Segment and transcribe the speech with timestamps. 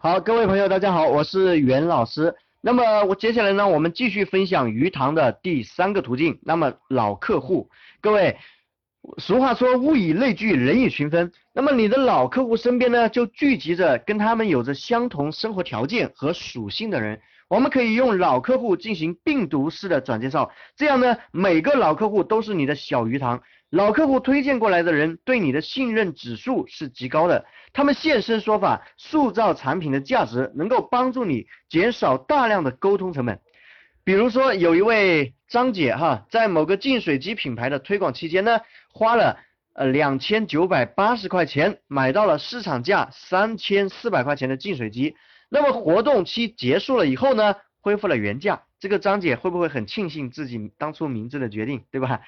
[0.00, 2.32] 好，各位朋友，大家好，我是袁老师。
[2.60, 6.38] 那么我接下来呢，我们继续分享鱼塘的第三个途径。
[6.44, 7.68] 那么老客户，
[8.00, 8.36] 各位，
[9.16, 11.32] 俗话说物以类聚，人以群分。
[11.54, 17.20] 那么你的老客户身边呢，就聚集着跟他们有着相同生活条件和属性的人。
[17.48, 23.40] 我们可以用老客户进行病毒式的转介绍，这样呢，每个老客户都是你的小鱼塘。
[23.70, 33.40] 老客户推荐过来的人对你的信任指数是极高的，他们现身说法，塑造产品的价值，能够帮助你减少大量的沟通成本。
[34.08, 38.58] 比如说，有一位张姐哈，在某个净水机品牌的推广期间呢，
[38.90, 39.38] 花了
[39.74, 45.14] 呃两千九百八十块钱买到了市场价三千四百块钱的净水机。
[45.50, 52.22] 那么活动期结束了以后呢，恢复了原价，这个张姐会不会很庆幸自己当初明智的决定，对吧？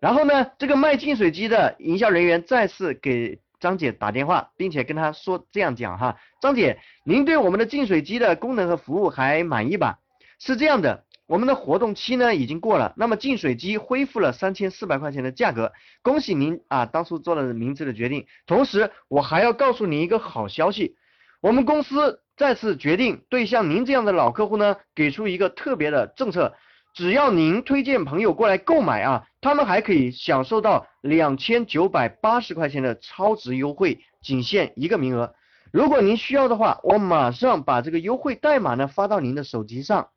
[0.00, 9.98] 然后呢，这个卖净水机的营销人员再次给张姐打电话，并且跟她说这样讲哈，张姐，您对我们的净水机的功能和服务还满意吧？
[10.40, 18.24] 是这样的，我们的活动期呢已经过了，那么净水机恢复了三千四百块钱的价格，恭喜您啊，当初做了明智的决定。
[18.46, 20.96] 同时，我还要告诉您一个好消息，
[21.42, 26.54] 我们公司再次决定对像您这样的老客户呢，给出一个特别的政策。
[26.94, 35.34] 只要您推荐朋友过来购买啊，他们还可以享受到两千九百八十块钱的超值优惠，仅限一个名额。
[35.70, 40.08] 如果您需要的话，我马上把这个优惠代码呢发到您的手机上。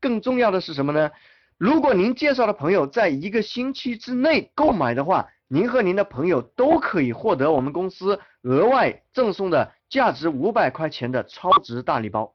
[0.00, 1.10] 更重要的是什么呢？
[1.58, 12.34] 如果您介绍的朋友在一个星期之内购买的话，您和您的朋友都可以获得我们公司额外赠送的价值五百块钱的超值大礼包。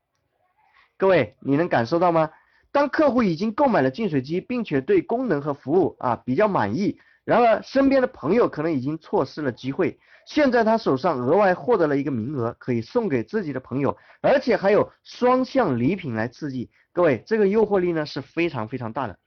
[0.98, 2.30] 各位，你能感受到吗？
[2.72, 10.00] 当客户已经购买了净水机，并且对功能和服务啊比较满意，然而身边的朋友可能已经错失了机会。
[10.26, 16.70] 现在他手上额外获得了一个名额，可以送给自己的朋友，而且还有双向礼品来刺激。
[16.94, 19.18] 各位，这个诱惑力呢是非常非常大的。